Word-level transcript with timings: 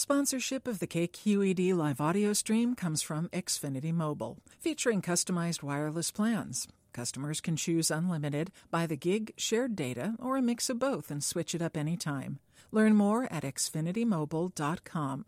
Sponsorship 0.00 0.66
of 0.66 0.78
the 0.78 0.86
KQED 0.86 1.74
live 1.74 2.00
audio 2.00 2.32
stream 2.32 2.74
comes 2.74 3.02
from 3.02 3.28
Xfinity 3.34 3.92
Mobile, 3.92 4.38
featuring 4.58 5.02
customized 5.02 5.62
wireless 5.62 6.10
plans. 6.10 6.66
Customers 6.94 7.42
can 7.42 7.54
choose 7.54 7.90
unlimited, 7.90 8.50
by 8.70 8.86
the 8.86 8.96
gig, 8.96 9.34
shared 9.36 9.76
data, 9.76 10.14
or 10.18 10.38
a 10.38 10.42
mix 10.42 10.70
of 10.70 10.78
both 10.78 11.10
and 11.10 11.22
switch 11.22 11.54
it 11.54 11.60
up 11.60 11.76
anytime. 11.76 12.38
Learn 12.72 12.96
more 12.96 13.30
at 13.30 13.42
xfinitymobile.com. 13.42 15.26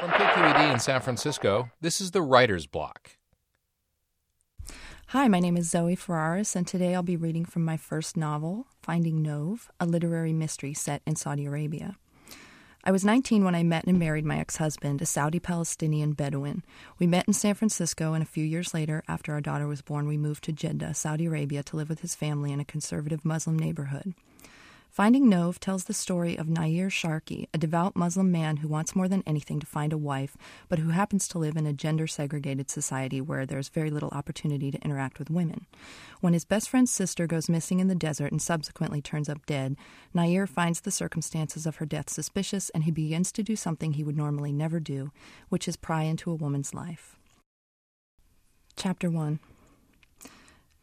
From 0.00 0.10
KQED 0.10 0.72
in 0.72 0.80
San 0.80 1.02
Francisco, 1.02 1.68
this 1.82 2.00
is 2.00 2.12
the 2.12 2.22
Writer's 2.22 2.66
Block. 2.66 3.17
Hi, 5.12 5.26
my 5.26 5.40
name 5.40 5.56
is 5.56 5.70
Zoe 5.70 5.94
Ferraris, 5.94 6.54
and 6.54 6.66
today 6.66 6.94
I'll 6.94 7.02
be 7.02 7.16
reading 7.16 7.46
from 7.46 7.64
my 7.64 7.78
first 7.78 8.14
novel, 8.14 8.66
Finding 8.82 9.24
Nouf, 9.24 9.70
a 9.80 9.86
literary 9.86 10.34
mystery 10.34 10.74
set 10.74 11.00
in 11.06 11.16
Saudi 11.16 11.46
Arabia. 11.46 11.96
I 12.84 12.90
was 12.90 13.06
19 13.06 13.42
when 13.42 13.54
I 13.54 13.62
met 13.62 13.86
and 13.86 13.98
married 13.98 14.26
my 14.26 14.38
ex 14.38 14.58
husband, 14.58 15.00
a 15.00 15.06
Saudi 15.06 15.40
Palestinian 15.40 16.12
Bedouin. 16.12 16.62
We 16.98 17.06
met 17.06 17.26
in 17.26 17.32
San 17.32 17.54
Francisco, 17.54 18.12
and 18.12 18.22
a 18.22 18.26
few 18.26 18.44
years 18.44 18.74
later, 18.74 19.02
after 19.08 19.32
our 19.32 19.40
daughter 19.40 19.66
was 19.66 19.80
born, 19.80 20.06
we 20.06 20.18
moved 20.18 20.44
to 20.44 20.52
Jeddah, 20.52 20.92
Saudi 20.92 21.24
Arabia, 21.24 21.62
to 21.62 21.76
live 21.76 21.88
with 21.88 22.00
his 22.00 22.14
family 22.14 22.52
in 22.52 22.60
a 22.60 22.64
conservative 22.66 23.24
Muslim 23.24 23.58
neighborhood. 23.58 24.12
Finding 24.90 25.30
Nouf 25.30 25.58
tells 25.58 25.84
the 25.84 25.94
story 25.94 26.36
of 26.36 26.46
Nayir 26.48 26.88
Sharqi, 26.88 27.46
a 27.54 27.58
devout 27.58 27.94
Muslim 27.94 28.32
man 28.32 28.56
who 28.58 28.68
wants 28.68 28.96
more 28.96 29.06
than 29.06 29.22
anything 29.26 29.60
to 29.60 29.66
find 29.66 29.92
a 29.92 29.98
wife, 29.98 30.36
but 30.68 30.80
who 30.80 30.88
happens 30.88 31.28
to 31.28 31.38
live 31.38 31.56
in 31.56 31.66
a 31.66 31.72
gender 31.72 32.06
segregated 32.06 32.68
society 32.68 33.20
where 33.20 33.46
there's 33.46 33.68
very 33.68 33.90
little 33.90 34.08
opportunity 34.10 34.72
to 34.72 34.82
interact 34.82 35.18
with 35.18 35.30
women. 35.30 35.66
When 36.20 36.32
his 36.32 36.44
best 36.44 36.68
friend's 36.68 36.90
sister 36.90 37.28
goes 37.28 37.48
missing 37.48 37.78
in 37.78 37.86
the 37.86 37.94
desert 37.94 38.32
and 38.32 38.42
subsequently 38.42 39.00
turns 39.00 39.28
up 39.28 39.46
dead, 39.46 39.76
Nayir 40.14 40.48
finds 40.48 40.80
the 40.80 40.90
circumstances 40.90 41.64
of 41.64 41.76
her 41.76 41.86
death 41.86 42.10
suspicious 42.10 42.68
and 42.70 42.84
he 42.84 42.90
begins 42.90 43.30
to 43.32 43.42
do 43.44 43.54
something 43.54 43.92
he 43.92 44.04
would 44.04 44.16
normally 44.16 44.52
never 44.52 44.80
do, 44.80 45.12
which 45.48 45.68
is 45.68 45.76
pry 45.76 46.02
into 46.02 46.30
a 46.30 46.34
woman's 46.34 46.74
life. 46.74 47.16
Chapter 48.74 49.10
1 49.10 49.38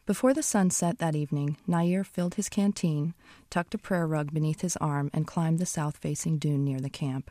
before 0.06 0.32
the 0.32 0.42
sun 0.42 0.70
set 0.70 0.98
that 0.98 1.16
evening, 1.16 1.56
Nayir 1.68 2.06
filled 2.06 2.36
his 2.36 2.48
canteen, 2.48 3.14
tucked 3.50 3.74
a 3.74 3.78
prayer 3.78 4.06
rug 4.06 4.32
beneath 4.32 4.60
his 4.60 4.76
arm, 4.76 5.10
and 5.12 5.26
climbed 5.26 5.58
the 5.58 5.66
south 5.66 5.96
facing 5.96 6.38
dune 6.38 6.64
near 6.64 6.80
the 6.80 6.88
camp. 6.88 7.30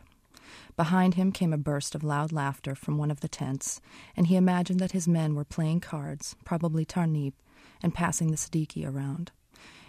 Behind 0.75 1.13
him 1.13 1.31
came 1.31 1.53
a 1.53 1.57
burst 1.57 1.95
of 1.95 2.03
loud 2.03 2.31
laughter 2.31 2.75
from 2.75 2.97
one 2.97 3.09
of 3.09 3.21
the 3.21 3.29
tents, 3.29 3.79
and 4.15 4.27
he 4.27 4.35
imagined 4.35 4.79
that 4.81 4.91
his 4.91 5.07
men 5.07 5.35
were 5.35 5.45
playing 5.45 5.79
cards, 5.79 6.35
probably 6.43 6.85
Tarnib, 6.85 7.33
and 7.81 7.93
passing 7.93 8.29
the 8.29 8.37
sadiqi 8.37 8.85
around. 8.85 9.31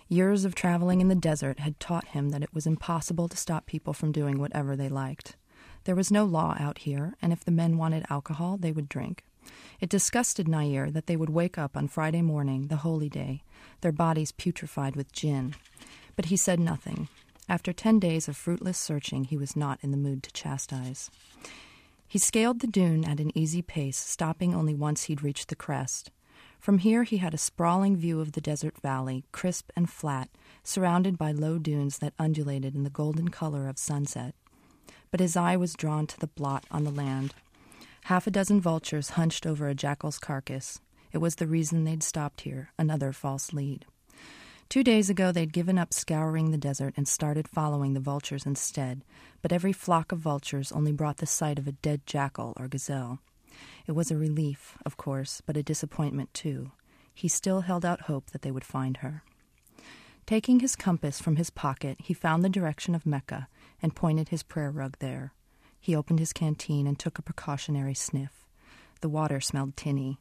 Years 0.09 0.45
of 0.45 0.55
traveling 0.55 1.01
in 1.01 1.09
the 1.09 1.17
desert 1.17 1.59
had 1.59 1.81
taught 1.81 2.09
him 2.09 2.31
that 2.31 2.43
it 2.43 2.55
was 2.55 2.67
impossible 2.67 3.29
to 3.29 3.37
stop 3.37 3.67
people 3.67 3.93
from 3.93 4.13
doing 4.13 4.39
whatever 4.39 4.77
they 4.77 4.89
liked. 4.89 5.35
There 5.85 5.97
was 5.97 6.13
no 6.13 6.25
law 6.25 6.57
out 6.61 6.79
here, 6.79 7.15
and 7.21 7.33
if 7.33 7.45
the 7.45 7.51
men 7.51 7.77
wanted 7.77 8.07
alcohol, 8.09 8.57
they 8.57 8.71
would 8.71 8.89
drink. 8.89 9.25
It 9.81 9.89
disgusted 9.89 10.47
Nayir 10.47 10.93
that 10.93 11.07
they 11.07 11.17
would 11.17 11.31
wake 11.31 11.59
up 11.59 11.77
on 11.77 11.89
Friday 11.89 12.23
morning, 12.23 12.69
the 12.69 12.77
holy 12.77 13.09
day, 13.09 13.43
their 13.81 13.93
bodies 13.93 14.33
putrefied 14.33 14.97
with 14.97 15.13
gin. 15.13 15.55
But 16.17 16.27
he 16.27 16.37
said 16.37 16.61
nothing. 16.61 17.09
After 17.49 17.73
ten 17.73 18.01
days 18.01 18.29
of 18.29 18.37
fruitless 18.37 18.79
searching, 18.79 19.25
he 19.25 19.37
was 19.37 19.55
not 19.55 19.79
in 19.83 19.91
the 19.91 19.97
mood 19.97 20.23
to 20.25 20.33
chastise. 20.33 21.11
He 22.09 22.19
scaled 22.19 22.61
the 22.61 22.67
dune 22.67 23.05
at 23.05 23.21
an 23.21 23.37
easy 23.37 23.63
pace, 23.63 23.97
stopping 23.97 24.55
only 24.55 24.75
once 24.75 25.05
he'd 25.05 25.23
reached 25.23 25.49
the 25.49 25.57
crest. 25.57 26.11
From 26.59 26.79
here, 26.79 27.05
he 27.05 27.19
had 27.19 27.35
a 27.35 27.39
sprawling 27.39 27.97
view 27.97 28.21
of 28.21 28.33
the 28.33 28.41
desert 28.41 28.81
valley, 28.81 29.25
crisp 29.31 29.71
and 29.77 29.89
flat, 29.89 30.29
surrounded 30.65 31.19
by 31.19 31.33
low 31.33 31.59
dunes 31.59 31.99
that 31.99 32.15
undulated 32.19 32.75
in 32.75 32.83
the 32.83 32.91
golden 32.91 33.29
color 33.29 33.69
of 33.69 33.79
sunset. 33.79 34.35
But 35.11 35.21
his 35.21 35.37
eye 35.37 35.57
was 35.57 35.75
drawn 35.75 36.07
to 36.09 36.19
the 36.19 36.27
blot 36.27 36.65
on 36.71 36.85
the 36.85 36.91
land. 36.91 37.35
Half 38.07 38.29
a 38.29 38.31
dozen 38.31 38.61
vultures 38.61 39.11
hunched 39.11 39.49
over 39.49 39.67
a 39.67 39.75
jackal's 39.75 40.21
carcass. 40.21 40.81
It 41.11 41.19
was 41.19 41.35
the 41.35 41.47
reason 41.49 41.83
they'd 41.83 42.05
stopped 42.05 42.43
here, 42.43 42.71
another 42.79 43.13
false 43.13 43.53
lead. 43.53 43.85
Two 44.69 44.85
days 44.85 45.11
ago, 45.11 45.33
they'd 45.33 45.53
given 45.53 45.77
up 45.77 45.93
scouring 45.93 46.53
the 46.53 46.57
desert 46.57 46.95
and 46.97 47.09
started 47.09 47.49
following 47.49 47.95
the 47.95 48.01
vultures 48.01 48.47
instead, 48.47 49.03
but 49.43 49.51
every 49.51 49.73
flock 49.73 50.13
of 50.13 50.21
vultures 50.21 50.71
only 50.71 50.93
brought 50.93 51.17
the 51.17 51.27
sight 51.27 51.59
of 51.59 51.67
a 51.67 51.73
dead 51.73 52.07
jackal 52.07 52.53
or 52.57 52.69
gazelle. 52.69 53.19
It 53.89 53.93
was 53.97 54.13
a 54.13 54.17
relief, 54.17 54.79
of 54.87 54.97
course, 54.97 55.43
but 55.45 55.57
a 55.57 55.65
disappointment 55.65 56.33
too. 56.33 56.71
He 57.13 57.27
still 57.27 57.63
held 57.63 57.85
out 57.85 58.03
hope 58.03 58.31
that 58.31 58.43
they 58.43 58.53
would 58.53 58.63
find 58.63 58.99
her. 58.99 59.25
Taking 60.27 60.61
his 60.61 60.77
compass 60.77 61.21
from 61.21 61.35
his 61.35 61.51
pocket, 61.51 61.97
he 62.05 62.15
found 62.15 62.45
the 62.45 62.49
direction 62.49 62.95
of 62.95 63.05
Mecca 63.05 63.49
and 63.83 63.97
pointed 63.97 64.29
his 64.29 64.45
prayer 64.45 64.71
rug 64.71 64.97
there. 65.01 65.33
He 65.87 65.95
opened 65.95 66.19
his 66.19 66.33
canteen 66.33 66.85
and 66.85 66.99
took 66.99 67.17
a 67.17 67.23
precautionary 67.23 67.95
sniff. 67.95 68.45
The 69.03 69.09
water 69.09 69.41
smelled 69.41 69.77
tinny. 69.77 70.19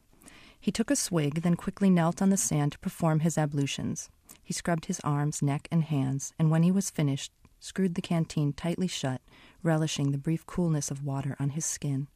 He 0.60 0.70
took 0.70 0.92
a 0.92 0.94
swig, 0.94 1.42
then 1.42 1.56
quickly 1.56 1.90
knelt 1.90 2.22
on 2.22 2.30
the 2.30 2.36
sand 2.36 2.70
to 2.70 2.78
perform 2.78 3.18
his 3.18 3.36
ablutions. 3.36 4.08
He 4.44 4.52
scrubbed 4.52 4.84
his 4.84 5.00
arms, 5.00 5.42
neck, 5.42 5.66
and 5.72 5.82
hands, 5.82 6.32
and 6.38 6.52
when 6.52 6.62
he 6.62 6.70
was 6.70 6.88
finished, 6.88 7.32
screwed 7.58 7.96
the 7.96 8.00
canteen 8.00 8.52
tightly 8.52 8.86
shut, 8.86 9.20
relishing 9.64 10.12
the 10.12 10.18
brief 10.18 10.46
coolness 10.46 10.92
of 10.92 11.04
water 11.04 11.34
on 11.40 11.50
his 11.50 11.64
skin. 11.64 12.06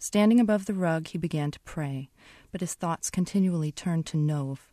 Standing 0.00 0.40
above 0.40 0.66
the 0.66 0.74
rug, 0.74 1.06
he 1.06 1.16
began 1.16 1.52
to 1.52 1.60
pray, 1.60 2.10
but 2.50 2.60
his 2.60 2.74
thoughts 2.74 3.08
continually 3.08 3.70
turned 3.70 4.04
to 4.06 4.16
Nouf. 4.16 4.72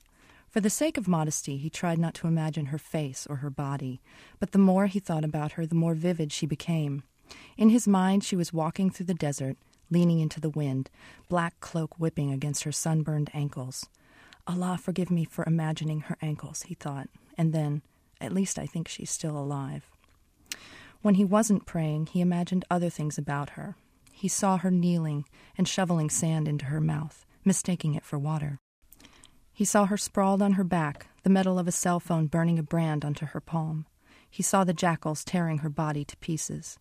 For 0.49 0.59
the 0.59 0.71
sake 0.71 0.97
of 0.97 1.07
modesty, 1.07 1.57
he 1.57 1.69
tried 1.69 1.99
not 1.99 2.15
to 2.15 2.27
imagine 2.27 2.65
her 2.65 2.79
face 2.79 3.27
or 3.29 3.35
her 3.35 3.51
body, 3.51 4.01
but 4.39 4.53
the 4.53 4.57
more 4.57 4.87
he 4.87 4.99
thought 4.99 5.23
about 5.23 5.51
her, 5.51 5.67
the 5.67 5.75
more 5.75 5.93
vivid 5.93 6.31
she 6.31 6.47
became. 6.47 7.03
In 7.57 7.69
his 7.69 7.87
mind, 7.87 8.23
she 8.23 8.35
was 8.35 8.53
walking 8.53 8.89
through 8.89 9.05
the 9.05 9.13
desert, 9.13 9.57
leaning 9.89 10.19
into 10.19 10.39
the 10.39 10.49
wind, 10.49 10.89
black 11.29 11.59
cloak 11.59 11.99
whipping 11.99 12.31
against 12.31 12.63
her 12.63 12.71
sunburned 12.71 13.29
ankles. 13.33 13.87
Allah 14.47 14.79
forgive 14.81 15.11
me 15.11 15.25
for 15.25 15.43
imagining 15.45 16.01
her 16.01 16.17
ankles, 16.21 16.63
he 16.63 16.73
thought, 16.73 17.07
and 17.37 17.53
then, 17.53 17.81
at 18.19 18.33
least 18.33 18.57
I 18.57 18.65
think 18.65 18.87
she's 18.87 19.11
still 19.11 19.37
alive. 19.37 19.85
When 21.01 21.15
he 21.15 21.25
wasn't 21.25 21.65
praying, 21.65 22.07
he 22.07 22.21
imagined 22.21 22.65
other 22.69 22.89
things 22.89 23.17
about 23.17 23.51
her. 23.51 23.75
He 24.11 24.27
saw 24.27 24.57
her 24.57 24.71
kneeling 24.71 25.25
and 25.57 25.67
shoveling 25.67 26.09
sand 26.09 26.47
into 26.47 26.65
her 26.65 26.81
mouth, 26.81 27.25
mistaking 27.43 27.95
it 27.95 28.05
for 28.05 28.19
water. 28.19 28.59
He 29.53 29.65
saw 29.65 29.85
her 29.85 29.97
sprawled 29.97 30.41
on 30.41 30.53
her 30.53 30.63
back, 30.63 31.07
the 31.23 31.29
metal 31.29 31.59
of 31.59 31.67
a 31.67 31.71
cell 31.71 31.99
phone 31.99 32.27
burning 32.27 32.59
a 32.59 32.63
brand 32.63 33.03
onto 33.03 33.25
her 33.27 33.41
palm. 33.41 33.85
He 34.29 34.43
saw 34.43 34.63
the 34.63 34.73
jackals 34.73 35.23
tearing 35.23 35.59
her 35.59 35.69
body 35.69 36.05
to 36.05 36.17
pieces. 36.17 36.77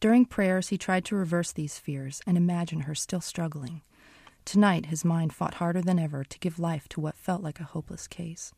During 0.00 0.26
prayers, 0.26 0.68
he 0.68 0.78
tried 0.78 1.04
to 1.06 1.16
reverse 1.16 1.52
these 1.52 1.78
fears 1.78 2.20
and 2.26 2.36
imagine 2.36 2.80
her 2.80 2.94
still 2.94 3.20
struggling. 3.20 3.82
Tonight, 4.44 4.86
his 4.86 5.04
mind 5.04 5.32
fought 5.32 5.54
harder 5.54 5.80
than 5.80 5.98
ever 5.98 6.24
to 6.24 6.38
give 6.38 6.58
life 6.58 6.88
to 6.90 7.00
what 7.00 7.16
felt 7.16 7.42
like 7.42 7.60
a 7.60 7.64
hopeless 7.64 8.06
case. 8.06 8.52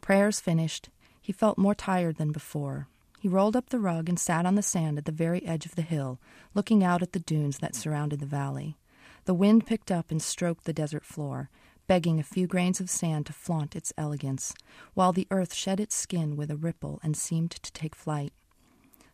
Prayers 0.00 0.40
finished, 0.40 0.88
he 1.20 1.32
felt 1.32 1.58
more 1.58 1.74
tired 1.74 2.16
than 2.16 2.32
before. 2.32 2.88
He 3.20 3.28
rolled 3.28 3.54
up 3.54 3.68
the 3.68 3.78
rug 3.78 4.08
and 4.08 4.18
sat 4.18 4.46
on 4.46 4.54
the 4.54 4.62
sand 4.62 4.96
at 4.96 5.04
the 5.04 5.12
very 5.12 5.44
edge 5.44 5.66
of 5.66 5.74
the 5.74 5.82
hill, 5.82 6.18
looking 6.54 6.82
out 6.82 7.02
at 7.02 7.12
the 7.12 7.20
dunes 7.20 7.58
that 7.58 7.74
surrounded 7.74 8.20
the 8.20 8.26
valley. 8.26 8.78
The 9.26 9.34
wind 9.34 9.66
picked 9.66 9.90
up 9.90 10.10
and 10.10 10.22
stroked 10.22 10.64
the 10.64 10.72
desert 10.72 11.04
floor, 11.04 11.50
begging 11.86 12.18
a 12.18 12.22
few 12.22 12.46
grains 12.46 12.80
of 12.80 12.88
sand 12.88 13.26
to 13.26 13.34
flaunt 13.34 13.76
its 13.76 13.92
elegance, 13.98 14.54
while 14.94 15.12
the 15.12 15.26
earth 15.30 15.52
shed 15.52 15.80
its 15.80 15.94
skin 15.94 16.36
with 16.36 16.50
a 16.50 16.56
ripple 16.56 16.98
and 17.02 17.14
seemed 17.14 17.50
to 17.50 17.72
take 17.72 17.94
flight. 17.94 18.32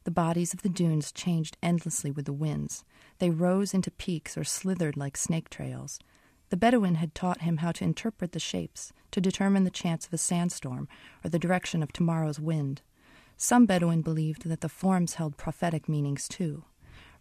The 0.06 0.12
bodies 0.12 0.54
of 0.54 0.62
the 0.62 0.68
dunes 0.68 1.10
changed 1.10 1.56
endlessly 1.64 2.12
with 2.12 2.26
the 2.26 2.32
winds. 2.32 2.84
They 3.18 3.28
rose 3.28 3.74
into 3.74 3.90
peaks 3.90 4.38
or 4.38 4.44
slithered 4.44 4.96
like 4.96 5.16
snake 5.16 5.50
trails. 5.50 5.98
The 6.50 6.56
Bedouin 6.56 6.94
had 6.94 7.12
taught 7.12 7.40
him 7.40 7.56
how 7.56 7.72
to 7.72 7.82
interpret 7.82 8.30
the 8.30 8.38
shapes, 8.38 8.92
to 9.10 9.20
determine 9.20 9.64
the 9.64 9.68
chance 9.68 10.06
of 10.06 10.12
a 10.12 10.18
sandstorm 10.18 10.86
or 11.24 11.30
the 11.30 11.40
direction 11.40 11.82
of 11.82 11.92
tomorrow's 11.92 12.38
wind. 12.38 12.82
Some 13.36 13.66
Bedouin 13.66 14.00
believed 14.00 14.48
that 14.48 14.60
the 14.60 14.68
forms 14.68 15.14
held 15.14 15.36
prophetic 15.36 15.88
meanings 15.88 16.28
too. 16.28 16.62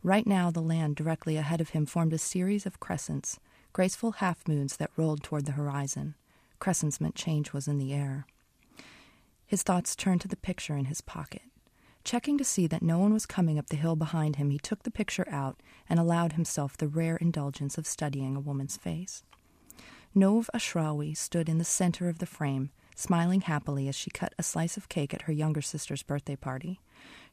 Right 0.03 0.27
now, 0.27 0.51
the 0.51 0.61
land 0.61 0.95
directly 0.95 1.38
ahead 1.38 1.61
of 1.61 1.69
him 1.69 1.88
formed 1.88 2.13
a 2.13 2.19
series 2.19 2.67
of 2.67 2.79
crescents, 2.79 3.39
graceful 3.73 4.11
half 4.11 4.47
moons 4.47 4.77
that 4.77 4.91
rolled 4.95 5.23
toward 5.23 5.47
the 5.47 5.53
horizon. 5.53 6.13
Crescents 6.59 7.01
meant 7.01 7.15
change 7.15 7.51
was 7.51 7.67
in 7.67 7.79
the 7.79 7.95
air. 7.95 8.27
His 9.47 9.63
thoughts 9.63 9.95
turned 9.95 10.21
to 10.21 10.27
the 10.27 10.38
picture 10.38 10.77
in 10.77 10.85
his 10.85 11.01
pocket. 11.01 11.41
Checking 12.05 12.37
to 12.37 12.43
see 12.43 12.67
that 12.67 12.83
no 12.83 12.99
one 12.99 13.13
was 13.13 13.25
coming 13.25 13.57
up 13.57 13.65
the 13.67 13.75
hill 13.75 13.95
behind 13.95 14.35
him, 14.35 14.51
he 14.51 14.59
took 14.59 14.83
the 14.83 14.91
picture 14.91 15.27
out 15.27 15.59
and 15.89 15.99
allowed 15.99 16.33
himself 16.33 16.77
the 16.77 16.87
rare 16.87 17.17
indulgence 17.17 17.79
of 17.79 17.87
studying 17.87 18.35
a 18.35 18.39
woman's 18.39 18.77
face. 18.77 19.23
Nouf 20.15 20.47
Ashrawi 20.53 21.17
stood 21.17 21.49
in 21.49 21.57
the 21.57 21.63
center 21.63 22.07
of 22.07 22.19
the 22.19 22.27
frame, 22.27 22.69
smiling 22.95 23.41
happily 23.41 23.87
as 23.87 23.95
she 23.95 24.11
cut 24.11 24.35
a 24.37 24.43
slice 24.43 24.77
of 24.77 24.87
cake 24.87 25.15
at 25.15 25.23
her 25.23 25.33
younger 25.33 25.63
sister's 25.63 26.03
birthday 26.03 26.35
party. 26.35 26.79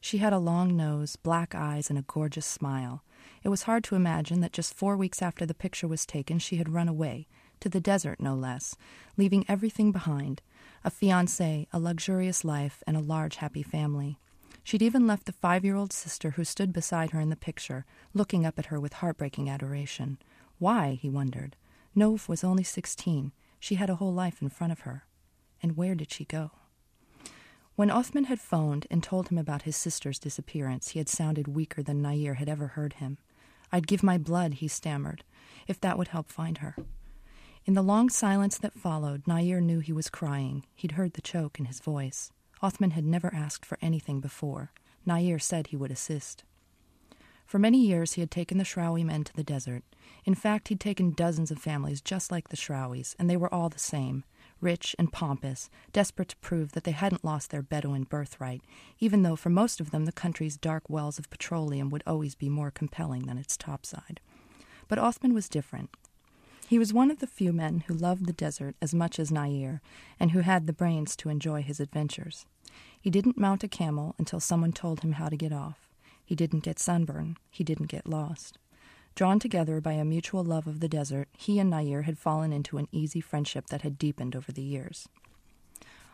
She 0.01 0.17
had 0.17 0.33
a 0.33 0.39
long 0.39 0.75
nose, 0.75 1.17
black 1.17 1.53
eyes, 1.53 1.91
and 1.91 1.99
a 1.99 2.05
gorgeous 2.07 2.47
smile. 2.47 3.03
It 3.43 3.49
was 3.49 3.63
hard 3.63 3.83
to 3.85 3.95
imagine 3.95 4.41
that 4.41 4.53
just 4.53 4.73
four 4.73 4.97
weeks 4.97 5.21
after 5.21 5.45
the 5.45 5.53
picture 5.53 5.87
was 5.87 6.03
taken, 6.03 6.39
she 6.39 6.57
had 6.57 6.67
run 6.73 6.87
away, 6.87 7.27
to 7.59 7.69
the 7.69 7.79
desert 7.79 8.19
no 8.19 8.33
less, 8.33 8.75
leaving 9.17 9.45
everything 9.47 9.91
behind 9.91 10.41
a 10.83 10.89
fiance, 10.89 11.67
a 11.71 11.79
luxurious 11.79 12.43
life, 12.43 12.81
and 12.87 12.97
a 12.97 13.01
large 13.01 13.35
happy 13.35 13.61
family. 13.61 14.17
She'd 14.63 14.81
even 14.81 15.05
left 15.05 15.25
the 15.25 15.33
five 15.33 15.65
year 15.65 15.75
old 15.75 15.91
sister 15.91 16.31
who 16.31 16.43
stood 16.43 16.71
beside 16.71 17.11
her 17.11 17.19
in 17.19 17.29
the 17.29 17.35
picture, 17.35 17.85
looking 18.13 18.45
up 18.45 18.57
at 18.57 18.67
her 18.67 18.79
with 18.79 18.93
heartbreaking 18.93 19.49
adoration. 19.49 20.17
Why, 20.57 20.97
he 21.01 21.09
wondered. 21.09 21.55
Nouf 21.95 22.29
was 22.29 22.43
only 22.43 22.63
sixteen. 22.63 23.33
She 23.59 23.75
had 23.75 23.89
a 23.89 23.95
whole 23.95 24.13
life 24.13 24.41
in 24.41 24.49
front 24.49 24.71
of 24.73 24.81
her. 24.81 25.05
And 25.61 25.77
where 25.77 25.95
did 25.95 26.11
she 26.11 26.25
go? 26.25 26.51
When 27.75 27.89
Othman 27.89 28.25
had 28.25 28.39
phoned 28.39 28.87
and 28.91 29.01
told 29.01 29.29
him 29.29 29.37
about 29.37 29.63
his 29.63 29.75
sister's 29.75 30.19
disappearance, 30.19 30.89
he 30.89 30.99
had 30.99 31.09
sounded 31.09 31.47
weaker 31.47 31.81
than 31.81 32.01
Nayir 32.01 32.35
had 32.35 32.47
ever 32.47 32.67
heard 32.67 32.93
him. 32.93 33.17
I'd 33.71 33.87
give 33.87 34.03
my 34.03 34.17
blood, 34.17 34.55
he 34.55 34.67
stammered, 34.67 35.23
if 35.67 35.81
that 35.81 35.97
would 35.97 36.09
help 36.09 36.29
find 36.29 36.59
her. 36.59 36.75
In 37.65 37.73
the 37.73 37.81
long 37.81 38.09
silence 38.09 38.57
that 38.59 38.73
followed, 38.73 39.23
Nayir 39.23 39.61
knew 39.61 39.79
he 39.79 39.93
was 39.93 40.09
crying. 40.09 40.65
He'd 40.75 40.91
heard 40.91 41.13
the 41.13 41.21
choke 41.21 41.59
in 41.59 41.65
his 41.65 41.79
voice. 41.79 42.31
Othman 42.63 42.91
had 42.91 43.05
never 43.05 43.31
asked 43.35 43.65
for 43.65 43.77
anything 43.81 44.21
before. 44.21 44.71
Nayir 45.05 45.39
said 45.39 45.67
he 45.67 45.75
would 45.75 45.91
assist. 45.91 46.43
For 47.45 47.59
many 47.59 47.85
years 47.85 48.13
he 48.13 48.21
had 48.21 48.31
taken 48.31 48.57
the 48.57 48.63
Shrawi 48.63 49.03
men 49.03 49.25
to 49.25 49.33
the 49.35 49.43
desert. 49.43 49.83
In 50.25 50.33
fact, 50.33 50.69
he'd 50.69 50.79
taken 50.79 51.11
dozens 51.11 51.51
of 51.51 51.59
families 51.59 52.01
just 52.01 52.31
like 52.31 52.47
the 52.47 52.57
Shrawis, 52.57 53.15
and 53.19 53.29
they 53.29 53.37
were 53.37 53.53
all 53.53 53.69
the 53.69 53.77
same 53.77 54.23
rich 54.61 54.95
and 54.97 55.11
pompous, 55.11 55.69
desperate 55.91 56.29
to 56.29 56.37
prove 56.37 56.71
that 56.71 56.85
they 56.85 56.91
hadn't 56.91 57.25
lost 57.25 57.51
their 57.51 57.61
Bedouin 57.61 58.03
birthright, 58.03 58.61
even 58.99 59.21
though 59.21 59.35
for 59.35 59.49
most 59.49 59.81
of 59.81 59.91
them 59.91 60.05
the 60.05 60.11
country's 60.13 60.55
dark 60.55 60.89
wells 60.89 61.19
of 61.19 61.29
petroleum 61.29 61.89
would 61.89 62.03
always 62.07 62.33
be 62.33 62.47
more 62.47 62.71
compelling 62.71 63.25
than 63.25 63.37
its 63.37 63.57
topside. 63.57 64.21
But 64.87 64.99
Othman 64.99 65.33
was 65.33 65.49
different. 65.49 65.89
He 66.67 66.79
was 66.79 66.93
one 66.93 67.11
of 67.11 67.19
the 67.19 67.27
few 67.27 67.53
men 67.53 67.83
who 67.87 67.93
loved 67.93 68.25
the 68.25 68.33
desert 68.33 68.75
as 68.81 68.93
much 68.93 69.19
as 69.19 69.31
Nayir, 69.31 69.81
and 70.19 70.31
who 70.31 70.39
had 70.39 70.65
the 70.65 70.73
brains 70.73 71.15
to 71.17 71.29
enjoy 71.29 71.61
his 71.61 71.79
adventures. 71.79 72.45
He 72.99 73.09
didn't 73.09 73.37
mount 73.37 73.63
a 73.63 73.67
camel 73.67 74.15
until 74.17 74.39
someone 74.39 74.71
told 74.71 75.01
him 75.01 75.13
how 75.13 75.29
to 75.29 75.37
get 75.37 75.51
off. 75.51 75.89
He 76.25 76.35
didn't 76.35 76.63
get 76.63 76.79
sunburn. 76.79 77.37
He 77.51 77.63
didn't 77.63 77.89
get 77.89 78.07
lost. 78.07 78.57
Drawn 79.15 79.39
together 79.39 79.79
by 79.79 79.93
a 79.93 80.05
mutual 80.05 80.43
love 80.43 80.65
of 80.65 80.79
the 80.79 80.87
desert, 80.87 81.27
he 81.37 81.59
and 81.59 81.71
Nayir 81.71 82.03
had 82.03 82.17
fallen 82.17 82.51
into 82.51 82.77
an 82.77 82.87
easy 82.91 83.21
friendship 83.21 83.67
that 83.67 83.83
had 83.83 83.99
deepened 83.99 84.35
over 84.35 84.51
the 84.51 84.63
years. 84.63 85.07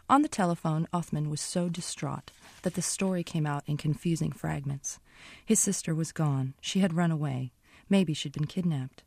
On 0.10 0.24
the 0.24 0.28
telephone, 0.28 0.88
Othman 0.92 1.30
was 1.30 1.40
so 1.40 1.70
distraught 1.70 2.32
that 2.64 2.74
the 2.74 2.82
story 2.82 3.24
came 3.24 3.46
out 3.46 3.64
in 3.68 3.78
confusing 3.78 4.32
fragments. 4.32 5.00
His 5.46 5.60
sister 5.60 5.94
was 5.94 6.12
gone. 6.12 6.56
She 6.60 6.80
had 6.80 6.96
run 6.96 7.12
away. 7.12 7.52
Maybe 7.88 8.14
she'd 8.14 8.34
been 8.34 8.48
kidnapped. 8.48 9.04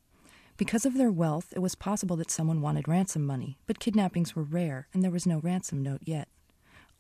Because 0.63 0.87
of 0.87 0.95
their 0.95 1.11
wealth, 1.11 1.53
it 1.57 1.59
was 1.59 1.75
possible 1.75 2.15
that 2.15 2.31
someone 2.31 2.61
wanted 2.61 2.87
ransom 2.87 3.27
money, 3.27 3.59
but 3.67 3.81
kidnappings 3.81 4.37
were 4.37 4.45
rare, 4.45 4.87
and 4.95 5.03
there 5.03 5.11
was 5.11 5.27
no 5.27 5.41
ransom 5.41 5.83
note 5.83 6.03
yet. 6.05 6.29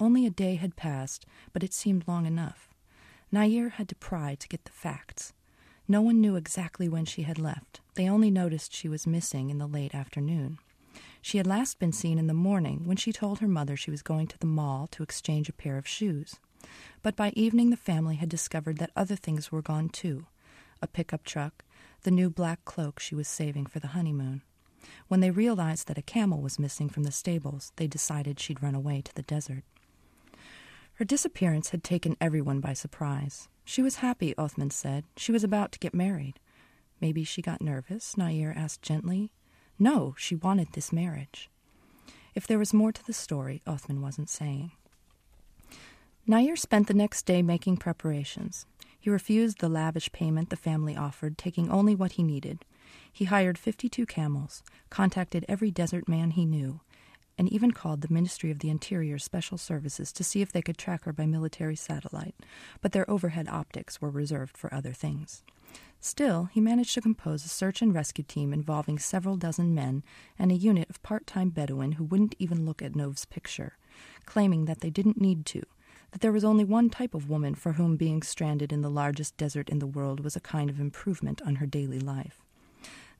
Only 0.01 0.27
a 0.27 0.31
day 0.31 0.57
had 0.57 0.75
passed, 0.75 1.27
but 1.53 1.63
it 1.63 1.73
seemed 1.73 2.09
long 2.09 2.27
enough. 2.27 2.71
Nayir 3.33 3.71
had 3.71 3.89
to 3.91 3.95
pry 3.95 4.35
to 4.35 4.49
get 4.49 4.65
the 4.65 4.73
facts. 4.73 5.33
No 5.87 6.01
one 6.03 6.21
knew 6.21 6.35
exactly 6.35 6.89
when 6.89 7.05
she 7.05 7.23
had 7.23 7.39
left. 7.39 7.81
They 7.95 8.09
only 8.09 8.33
noticed 8.33 8.75
she 8.75 8.89
was 8.89 9.07
missing 9.07 9.49
in 9.49 9.59
the 9.59 9.69
late 9.69 9.95
afternoon. 9.95 10.59
She 11.21 11.39
had 11.39 11.47
last 11.47 11.79
been 11.79 11.93
seen 11.93 12.19
in 12.19 12.27
the 12.27 12.35
morning 12.35 12.83
when 12.85 12.97
she 12.97 13.13
told 13.13 13.39
her 13.39 13.47
mother 13.47 13.77
she 13.77 13.93
was 13.93 14.03
going 14.03 14.27
to 14.27 14.39
the 14.41 14.47
mall 14.47 14.89
to 14.91 15.05
exchange 15.05 15.49
a 15.49 15.53
pair 15.53 15.79
of 15.79 15.87
shoes. 15.87 16.41
But 17.01 17.15
by 17.15 17.33
evening, 17.37 17.71
the 17.71 17.77
family 17.77 18.17
had 18.17 18.29
discovered 18.29 18.79
that 18.79 18.91
other 18.97 19.15
things 19.15 19.53
were 19.53 19.63
gone 19.63 19.89
too 19.89 20.27
a 20.83 20.89
pickup 20.89 21.23
truck, 21.23 21.65
the 22.03 22.11
new 22.11 22.31
black 22.31 22.65
cloak 22.65 22.99
she 22.99 23.15
was 23.15 23.29
saving 23.29 23.67
for 23.67 23.79
the 23.79 23.89
honeymoon. 23.89 24.43
When 25.09 25.21
they 25.21 25.31
realized 25.31 25.89
that 25.89 25.99
a 25.99 26.03
camel 26.03 26.41
was 26.41 26.59
missing 26.59 26.89
from 26.89 27.05
the 27.05 27.13
stables, 27.13 27.73
they 27.77 27.87
decided 27.87 28.41
she'd 28.41 28.63
run 28.63 28.75
away 28.75 29.03
to 29.03 29.15
the 29.15 29.23
desert. 29.23 29.63
Her 30.95 31.05
disappearance 31.05 31.71
had 31.71 31.83
taken 31.83 32.17
everyone 32.21 32.61
by 32.61 32.73
surprise. 32.75 33.49
She 33.65 33.83
was 33.83 33.97
happy, 33.97 34.37
Othman 34.37 34.71
said. 34.71 35.05
She 35.17 35.33
was 35.33 35.45
about 35.45 35.73
to 35.73 35.79
get 35.79 35.95
married. 35.95 36.41
Maybe 37.01 37.25
she 37.25 37.43
got 37.43 37.61
nervous, 37.63 38.15
Nayir 38.17 38.57
asked 38.57 38.83
gently. 38.83 39.33
No, 39.79 40.15
she 40.19 40.35
wanted 40.35 40.69
this 40.73 40.93
marriage. 40.93 41.51
If 42.35 42.47
there 42.47 42.59
was 42.59 42.75
more 42.75 42.93
to 42.93 43.05
the 43.05 43.13
story, 43.13 43.63
Othman 43.67 44.01
wasn't 44.01 44.31
saying. 44.31 44.73
Nayir 46.29 46.57
spent 46.57 46.87
the 46.87 46.95
next 46.95 47.27
day 47.27 47.43
making 47.43 47.79
preparations. 47.79 48.67
He 49.03 49.11
refused 49.11 49.59
the 49.59 49.69
lavish 49.69 50.13
payment 50.13 50.49
the 50.49 50.57
family 50.57 50.97
offered, 50.97 51.37
taking 51.37 51.69
only 51.69 51.93
what 51.93 52.13
he 52.13 52.23
needed. 52.23 52.65
He 53.13 53.25
hired 53.25 53.59
52 53.59 54.07
camels, 54.07 54.63
contacted 54.91 55.45
every 55.49 55.73
desert 55.73 56.09
man 56.09 56.31
he 56.31 56.47
knew, 56.47 56.83
and 57.37 57.53
even 57.53 57.73
called 57.73 58.03
the 58.03 58.15
Ministry 58.15 58.53
of 58.53 58.61
the 58.61 58.71
Interior 58.71 59.19
Special 59.19 59.59
Services 59.59 60.13
to 60.13 60.23
see 60.23 60.41
if 60.41 60.53
they 60.53 60.63
could 60.63 60.79
track 60.79 61.03
her 61.03 61.13
by 61.13 61.27
military 61.27 61.75
satellite, 61.75 62.37
but 62.81 62.93
their 62.93 63.11
overhead 63.11 63.49
optics 63.49 64.01
were 64.01 64.09
reserved 64.09 64.57
for 64.57 64.73
other 64.73 64.93
things. 64.93 65.43
Still, 65.99 66.45
he 66.53 66.61
managed 66.61 66.95
to 66.95 67.01
compose 67.01 67.45
a 67.45 67.49
search 67.49 67.83
and 67.83 67.93
rescue 67.93 68.23
team 68.23 68.53
involving 68.53 69.01
several 69.01 69.37
dozen 69.37 69.75
men 69.75 70.05
and 70.39 70.53
a 70.53 70.57
unit 70.57 70.89
of 70.89 71.03
part 71.03 71.27
time 71.27 71.51
Bedouin 71.51 71.93
who 71.93 72.05
wouldn't 72.05 72.37
even 72.39 72.65
look 72.65 72.81
at 72.81 72.95
Nouf's 72.95 73.25
picture, 73.25 73.79
claiming 74.27 74.67
that 74.67 74.79
they 74.79 74.91
didn't 74.91 75.21
need 75.21 75.45
to, 75.47 75.65
that 76.13 76.21
there 76.21 76.33
was 76.33 76.45
only 76.45 76.65
one 76.65 76.89
type 76.89 77.15
of 77.15 77.29
woman 77.29 77.55
for 77.55 77.73
whom 77.73 77.97
being 77.97 78.23
stranded 78.23 78.73
in 78.73 78.83
the 78.83 78.91
largest 78.91 79.37
desert 79.37 79.69
in 79.69 79.79
the 79.79 79.87
world 79.87 80.21
was 80.21 80.37
a 80.37 80.41
kind 80.41 80.71
of 80.71 80.79
improvement 80.79 81.43
on 81.45 81.57
her 81.57 81.67
daily 81.67 81.99
life. 81.99 82.43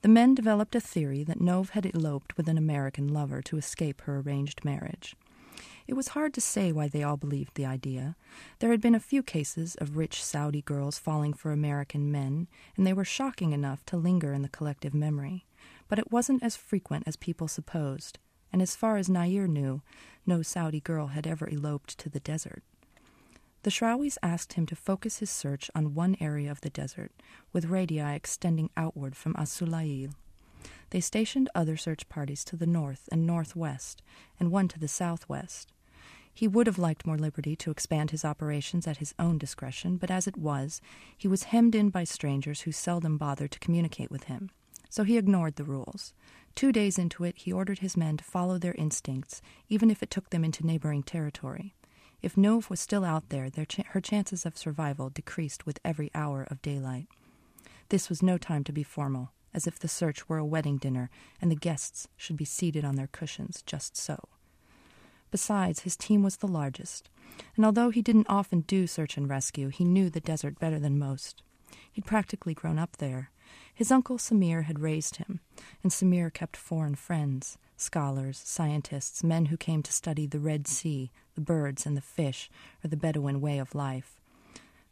The 0.03 0.09
men 0.09 0.35
developed 0.35 0.75
a 0.75 0.81
theory 0.81 1.25
that 1.25 1.41
Nouf 1.41 1.71
had 1.71 1.87
eloped 1.95 2.37
with 2.37 2.49
an 2.49 2.59
American 2.59 3.09
lover 3.09 3.41
to 3.43 3.57
escape 3.57 4.03
her 4.03 4.19
arranged 4.19 4.65
marriage. 4.65 5.17
It 5.87 5.95
was 5.95 6.09
hard 6.09 6.35
to 6.35 6.41
say 6.41 6.71
why 6.71 6.89
they 6.89 7.03
all 7.03 7.17
believed 7.17 7.55
the 7.55 7.67
idea. 7.67 8.17
There 8.59 8.71
had 8.71 8.81
been 8.81 8.95
a 8.95 9.01
few 9.01 9.23
cases 9.23 9.75
of 9.77 9.97
rich 9.97 10.23
Saudi 10.23 10.63
girls 10.63 10.99
falling 10.99 11.33
for 11.33 11.51
American 11.51 12.13
men, 12.13 12.47
and 12.77 12.87
they 12.87 12.93
were 12.93 13.05
shocking 13.05 13.53
enough 13.53 13.85
to 13.87 13.97
linger 13.97 14.33
in 14.33 14.43
the 14.43 14.49
collective 14.49 14.95
memory. 14.95 15.45
But 15.89 15.99
it 15.99 16.13
wasn't 16.13 16.43
as 16.43 16.57
frequent 16.57 17.05
as 17.07 17.17
people 17.17 17.49
supposed, 17.49 18.19
and 18.53 18.61
as 18.61 18.77
far 18.77 18.97
as 18.97 19.09
Nayir 19.09 19.49
knew, 19.49 19.83
no 20.27 20.43
Saudi 20.43 20.81
girl 20.81 21.09
had 21.09 21.27
ever 21.27 21.49
eloped 21.49 21.99
to 21.99 22.09
the 22.09 22.21
desert. 22.21 22.63
The 23.63 23.71
Shrawis 23.71 24.19
asked 24.23 24.55
him 24.55 24.67
to 24.67 24.77
focus 24.77 25.19
his 25.19 25.31
search 25.31 25.71
on 25.75 25.95
one 25.95 26.17
area 26.21 26.51
of 26.51 26.63
the 26.63 26.71
desert, 26.71 27.13
with 27.53 27.67
radii 27.67 28.01
extending 28.01 28.71
outward 28.77 29.17
from 29.17 29.37
As-Sulail. 29.39 30.11
They 30.91 31.01
stationed 31.01 31.49
other 31.55 31.77
search 31.77 32.09
parties 32.09 32.45
to 32.47 32.57
the 32.57 32.67
north 32.67 33.09
and 33.13 33.25
northwest, 33.25 34.03
and 34.41 34.51
one 34.51 34.69
to 34.69 34.81
the 34.81 34.89
southwest. 34.89 35.73
He 36.35 36.49
would 36.49 36.67
have 36.67 36.79
liked 36.79 37.07
more 37.07 37.19
liberty 37.19 37.55
to 37.57 37.71
expand 37.71 38.11
his 38.11 38.25
operations 38.25 38.87
at 38.87 38.97
his 38.97 39.15
own 39.19 39.39
discretion, 39.39 39.97
but 39.97 40.11
as 40.11 40.27
it 40.27 40.37
was, 40.37 40.81
he 41.17 41.29
was 41.29 41.45
hemmed 41.45 41.75
in 41.75 41.91
by 41.91 42.05
strangers 42.05 42.63
who 42.63 42.73
seldom 42.73 43.17
bothered 43.17 43.53
to 43.53 43.59
communicate 43.61 44.11
with 44.11 44.25
him. 44.25 44.51
So 44.91 45.05
he 45.05 45.19
ignored 45.19 45.57
the 45.57 45.65
rules. 45.65 46.15
Two 46.55 46.73
days 46.73 46.99
into 46.99 47.25
it, 47.25 47.37
he 47.39 47.53
ordered 47.53 47.79
his 47.79 47.97
men 47.97 48.17
to 48.17 48.25
follow 48.25 48.59
their 48.59 48.75
instincts, 48.75 49.41
even 49.69 49.91
if 49.91 50.03
it 50.03 50.11
took 50.11 50.31
them 50.31 50.45
into 50.45 50.67
neighboring 50.67 51.03
territory. 51.03 51.75
If 52.23 52.37
Nouf 52.37 52.71
was 52.71 52.79
still 52.79 53.05
out 53.05 53.31
there, 53.31 53.51
ch- 53.51 53.87
her 53.89 54.01
chances 54.01 54.47
of 54.47 54.57
survival 54.57 55.11
decreased 55.11 55.67
with 55.67 55.81
every 55.85 56.11
hour 56.15 56.45
of 56.45 56.63
daylight. 56.63 57.09
This 57.89 58.09
was 58.09 58.23
no 58.23 58.39
time 58.39 58.63
to 58.65 58.73
be 58.73 58.85
formal, 58.85 59.33
as 59.53 59.67
if 59.67 59.79
the 59.79 59.89
search 59.89 60.29
were 60.29 60.39
a 60.39 60.47
wedding 60.47 60.79
dinner 60.79 61.11
and 61.41 61.51
the 61.51 61.57
guests 61.57 62.07
should 62.17 62.37
be 62.37 62.45
seated 62.45 62.85
on 62.85 62.95
their 62.95 63.09
cushions 63.09 63.63
just 63.67 63.97
so. 63.97 64.29
Besides, 65.33 65.81
his 65.81 65.97
team 65.97 66.23
was 66.23 66.37
the 66.37 66.47
largest, 66.47 67.11
and 67.57 67.65
although 67.65 67.91
he 67.91 68.03
didn't 68.03 68.29
often 68.29 68.61
do 68.61 68.87
search 68.87 69.17
and 69.17 69.29
rescue, 69.29 69.69
he 69.69 69.85
knew 69.85 70.09
the 70.09 70.21
desert 70.21 70.61
better 70.61 70.79
than 70.79 70.99
most. 70.99 71.43
He'd 71.91 72.07
practically 72.07 72.55
grown 72.55 72.79
up 72.79 72.99
there. 72.99 73.31
His 73.75 73.91
uncle 73.91 74.19
Samir 74.19 74.65
had 74.65 74.79
raised 74.79 75.17
him, 75.17 75.41
and 75.83 75.91
Samir 75.91 76.33
kept 76.33 76.57
foreign 76.57 76.95
friends, 76.95 77.59
scholars, 77.77 78.41
scientists, 78.45 79.25
men 79.25 79.47
who 79.47 79.57
came 79.57 79.83
to 79.83 79.93
study 79.93 80.27
the 80.27 80.39
Red 80.39 80.69
Sea, 80.69 81.11
the 81.35 81.41
birds 81.41 81.87
and 81.87 81.97
the 81.97 82.01
fish, 82.01 82.51
or 82.85 82.89
the 82.89 82.97
Bedouin 82.97 83.41
way 83.41 83.59
of 83.59 83.75
life. 83.75 84.21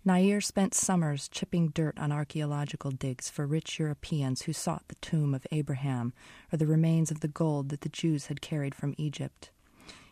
Nayir 0.07 0.43
spent 0.43 0.73
summers 0.73 1.29
chipping 1.29 1.69
dirt 1.69 1.99
on 1.99 2.11
archaeological 2.11 2.91
digs 2.91 3.29
for 3.29 3.47
rich 3.47 3.79
Europeans 3.79 4.43
who 4.43 4.53
sought 4.55 4.89
the 4.89 4.95
tomb 4.97 5.35
of 5.35 5.47
Abraham 5.53 6.15
or 6.51 6.57
the 6.57 6.67
remains 6.67 7.11
of 7.11 7.21
the 7.21 7.29
gold 7.29 7.69
that 7.69 7.83
the 7.83 7.91
Jews 7.91 8.27
had 8.27 8.41
carried 8.41 8.75
from 8.75 8.95
Egypt. 8.97 9.51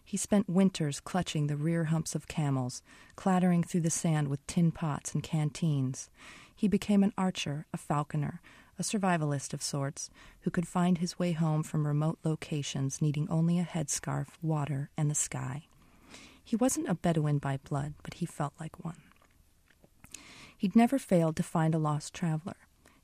He 0.05 0.19
spent 0.19 0.49
winters 0.49 1.01
clutching 1.01 1.47
the 1.47 1.57
rear 1.57 1.85
humps 1.85 2.15
of 2.15 2.29
camels, 2.29 2.83
clattering 3.17 3.63
through 3.63 3.81
the 3.81 3.91
sand 3.91 4.29
with 4.29 4.47
tin 4.47 4.73
pots 4.73 5.15
and 5.15 5.23
canteens. 5.23 6.11
He 6.55 6.69
became 6.69 7.03
an 7.03 7.15
archer, 7.17 7.67
a 7.73 7.79
falconer, 7.79 8.43
a 8.79 8.83
survivalist 8.83 9.55
of 9.55 9.63
sorts, 9.63 10.11
who 10.43 10.51
could 10.51 10.69
find 10.69 10.99
his 10.99 11.19
way 11.19 11.33
home 11.33 11.63
from 11.63 11.87
remote 11.87 12.19
locations 12.25 13.01
needing 13.01 13.29
only 13.31 13.59
a 13.59 13.65
headscarf, 13.65 14.29
water, 14.43 14.91
and 14.97 15.11
the 15.11 15.15
sky. 15.15 15.65
He 16.49 16.57
wasn't 16.57 16.89
a 16.89 16.95
Bedouin 16.95 17.37
by 17.37 17.59
blood, 17.59 17.93
but 18.03 18.15
he 18.15 18.25
felt 18.25 18.55
like 18.59 18.83
one. 18.83 19.03
He'd 20.57 20.75
never 20.75 20.99
failed 20.99 21.37
to 21.37 21.43
find 21.43 21.75
a 21.75 21.79
lost 21.79 22.15
traveler. 22.15 22.57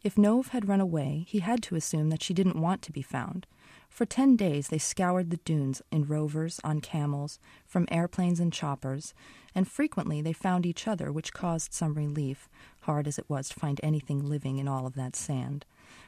If 0.03 0.15
Nouf 0.15 0.49
had 0.49 0.67
run 0.67 0.81
away, 0.81 1.27
he 1.29 1.41
had 1.41 1.63
to 1.65 1.77
assume 1.77 2.09
that 2.09 2.23
she 2.23 2.33
didn't 2.33 2.59
want 2.59 2.81
to 2.81 2.91
be 2.91 3.03
found. 3.03 3.47
For 3.91 4.07
ten 4.07 4.35
days 4.35 4.69
they 4.69 4.79
scoured 4.79 5.29
the 5.29 5.37
dunes 5.45 5.83
in 5.93 6.07
rovers, 6.07 6.59
on 6.65 6.81
camels, 6.81 7.39
from 7.67 7.87
airplanes 7.91 8.41
and 8.41 8.51
choppers, 8.51 9.13
and 9.55 9.69
frequently 9.69 10.23
they 10.23 10.33
found 10.33 10.65
each 10.65 10.89
other, 10.89 11.13
which 11.13 11.35
caused 11.35 11.75
some 11.75 11.93
relief, 11.93 12.49
hard 12.85 13.07
as 13.07 13.19
it 13.19 13.29
was 13.29 13.51
to 13.51 13.61
find 13.61 13.79
anything 13.83 14.25
living 14.25 14.57
in 14.57 14.67
all 14.67 14.87
of 14.87 14.95
that 14.95 15.15
sand. 15.15 15.67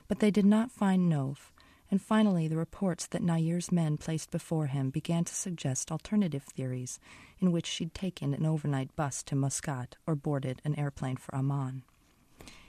But 0.09 0.21
they 0.21 0.31
did 0.31 0.47
not 0.47 0.73
find 0.73 1.12
Nouf, 1.12 1.52
and 1.90 2.02
finally 2.02 2.49
the 2.49 2.57
reports 2.57 3.07
that 3.07 3.23
Nayir's 3.23 3.71
men 3.71 3.97
placed 3.97 4.31
before 4.31 4.66
him 4.66 4.90
began 4.90 5.25
to 5.25 5.35
suggest 5.35 5.93
alternative 5.93 6.43
theories 6.43 6.99
in 7.38 7.52
which 7.52 7.66
she'd 7.66 7.95
taken 7.95 8.35
an 8.35 8.47
overnight 8.47 8.95
bus 8.97 9.23
to 9.25 9.37
Muscat 9.37 9.97
or 10.07 10.14
boarded 10.14 10.61
an 10.64 10.78
airplane 10.78 11.16
for 11.16 11.35
Amman. 11.35 11.83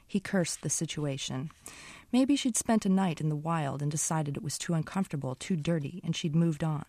He 0.07 0.19
cursed 0.19 0.61
the 0.61 0.69
situation. 0.69 1.51
Maybe 2.13 2.35
she'd 2.35 2.55
spent 2.55 2.85
a 2.85 2.89
night 2.89 3.19
in 3.19 3.27
the 3.29 3.35
wild 3.35 3.81
and 3.81 3.91
decided 3.91 4.37
it 4.37 4.43
was 4.43 4.57
too 4.57 4.73
uncomfortable, 4.73 5.35
too 5.35 5.57
dirty, 5.57 6.01
and 6.03 6.15
she'd 6.15 6.35
moved 6.35 6.63
on. 6.63 6.85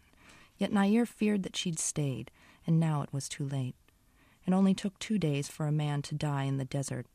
Yet 0.57 0.73
Nair 0.73 1.05
feared 1.05 1.43
that 1.43 1.57
she'd 1.57 1.79
stayed, 1.79 2.31
and 2.67 2.79
now 2.79 3.03
it 3.03 3.13
was 3.13 3.29
too 3.29 3.45
late. 3.45 3.75
It 4.47 4.53
only 4.53 4.75
took 4.75 4.99
two 4.99 5.19
days 5.19 5.49
for 5.49 5.67
a 5.67 5.73
man 5.73 6.03
to 6.03 6.15
die 6.15 6.45
in 6.45 6.59
the 6.59 6.65
desert. 6.65 7.07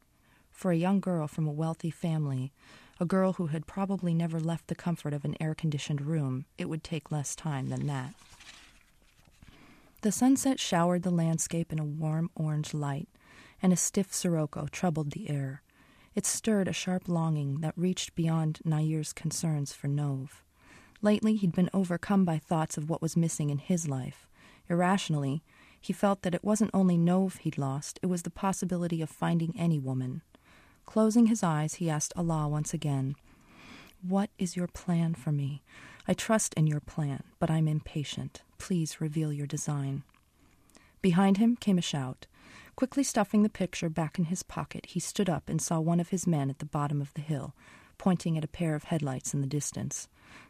For 0.52 0.72
a 0.72 0.78
young 0.78 1.00
girl 1.00 1.28
from 1.28 1.48
a 1.48 1.52
wealthy 1.52 1.90
family, 1.90 2.52
a 3.00 3.06
girl 3.06 3.34
who 3.34 3.48
had 3.48 3.68
probably 3.68 4.14
never 4.14 4.40
left 4.40 4.68
the 4.68 4.76
comfort 4.76 5.14
of 5.14 5.26
an 5.26 5.36
air 5.40 5.56
conditioned 5.56 6.02
room, 6.02 6.46
it 6.58 6.70
would 6.70 6.84
take 6.84 7.12
less 7.12 7.36
time 7.36 7.70
than 7.70 7.88
that. 7.88 8.14
The 10.02 10.12
sunset 10.12 10.60
showered 10.60 11.04
the 11.04 11.12
landscape 11.12 11.72
in 11.72 11.80
a 11.80 11.86
warm 11.86 12.30
orange 12.36 12.74
light, 12.74 13.08
and 13.62 13.72
a 13.72 13.78
stiff 13.78 14.14
sirocco 14.14 14.68
troubled 14.68 15.12
the 15.12 15.30
air. 15.30 15.62
It 16.14 16.26
stirred 16.26 16.68
a 16.68 16.74
sharp 16.74 17.08
longing 17.08 17.62
that 17.62 17.78
reached 17.78 18.14
beyond 18.14 18.60
Nayir's 18.66 19.14
concerns 19.14 19.74
for 19.74 19.88
Nouf. 19.88 20.44
Lately, 21.02 21.36
he'd 21.36 21.56
been 21.56 21.70
overcome 21.74 22.26
by 22.26 22.38
thoughts 22.38 22.78
of 22.78 22.90
what 22.90 23.02
was 23.02 23.18
missing 23.18 23.50
in 23.50 23.58
his 23.58 23.88
life. 23.88 24.28
Irrationally, 24.70 25.42
he 25.80 25.92
felt 25.92 26.22
that 26.22 26.36
it 26.36 26.44
wasn't 26.44 26.72
only 26.74 26.98
Nouf 26.98 27.40
he'd 27.40 27.58
lost, 27.58 28.00
it 28.02 28.08
was 28.08 28.22
the 28.22 28.30
possibility 28.30 29.02
of 29.02 29.10
finding 29.10 29.54
any 29.58 29.80
woman. 29.80 30.22
Closing 30.86 31.28
his 31.28 31.44
eyes, 31.44 31.76
he 31.76 31.90
asked 31.90 32.14
Allah 32.16 32.48
once 32.48 32.74
again, 32.74 33.16
What 34.08 34.30
is 34.38 34.56
your 34.56 34.68
plan 34.68 35.14
for 35.16 35.32
me? 35.32 35.64
I 36.08 36.14
trust 36.14 36.54
in 36.56 36.68
your 36.68 36.82
plan, 36.82 37.24
but 37.40 37.50
I'm 37.50 37.68
impatient. 37.68 38.42
Please 38.58 39.02
reveal 39.02 39.32
your 39.32 39.48
design. 39.48 40.04
Behind 41.02 41.38
him 41.38 41.56
came 41.56 41.78
a 41.78 41.82
shout. 41.82 42.28
Quickly 42.76 43.04
stuffing 43.04 43.44
the 43.44 43.50
picture 43.50 43.90
back 43.90 44.18
in 44.18 44.26
his 44.26 44.44
pocket, 44.44 44.88
he 44.88 45.00
stood 45.00 45.30
up 45.30 45.48
and 45.48 45.62
saw 45.62 45.80
one 45.80 46.00
of 46.00 46.10
his 46.10 46.26
men 46.26 46.50
at 46.50 46.60
the 46.60 46.66
bottom 46.66 47.02
of 47.02 47.14
the 47.14 47.22
hill, 47.22 47.56
pointing 47.98 48.38
at 48.38 48.44
a 48.44 48.48
pair 48.48 48.76
of 48.76 48.86
headlights 48.86 49.34
in 49.34 49.42
the 49.42 49.48
distance. 49.48 50.08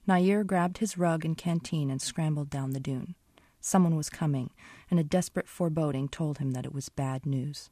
Nayir 0.07 0.45
grabbed 0.45 0.77
his 0.77 0.97
rug 0.97 1.25
and 1.25 1.37
canteen 1.37 1.89
and 1.89 2.01
scrambled 2.01 2.49
down 2.49 2.71
the 2.71 2.79
dune. 2.79 3.15
Someone 3.59 3.95
was 3.95 4.09
coming, 4.09 4.51
and 4.89 4.99
a 4.99 5.03
desperate 5.03 5.47
foreboding 5.47 6.07
told 6.07 6.37
him 6.37 6.51
that 6.51 6.65
it 6.65 6.73
was 6.73 6.89
bad 6.89 7.25
news. 7.25 7.69